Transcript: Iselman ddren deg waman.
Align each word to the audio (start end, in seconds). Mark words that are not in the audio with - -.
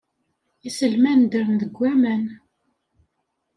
Iselman 0.67 1.19
ddren 1.23 1.53
deg 1.61 1.73
waman. 1.79 2.23